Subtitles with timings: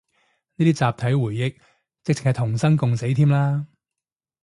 [0.55, 1.61] 呢啲集體回憶，
[2.05, 3.67] 直程係同生共死添啦